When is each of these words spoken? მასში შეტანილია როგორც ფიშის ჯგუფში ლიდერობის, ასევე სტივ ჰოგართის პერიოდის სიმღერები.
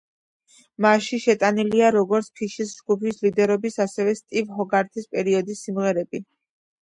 მასში 0.83 1.17
შეტანილია 1.25 1.89
როგორც 1.95 2.29
ფიშის 2.39 2.71
ჯგუფში 2.79 3.13
ლიდერობის, 3.27 3.77
ასევე 3.87 4.17
სტივ 4.23 4.49
ჰოგართის 4.61 5.07
პერიოდის 5.15 5.63
სიმღერები. 5.69 6.25